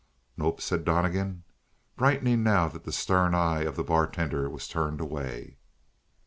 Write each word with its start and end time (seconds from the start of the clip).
"Nope," 0.35 0.61
said 0.61 0.83
Donnegan, 0.83 1.43
brightening 1.95 2.41
now 2.41 2.67
that 2.67 2.85
the 2.85 2.91
stern 2.91 3.35
eye, 3.35 3.59
of 3.65 3.75
the 3.75 3.83
bartender 3.83 4.49
was 4.49 4.67
turned 4.67 4.99
away. 4.99 5.57